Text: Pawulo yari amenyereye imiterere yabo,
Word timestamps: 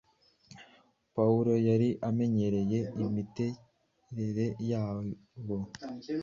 Pawulo 1.15 1.53
yari 1.67 1.89
amenyereye 2.09 2.79
imiterere 3.05 4.45
yabo, 4.69 5.57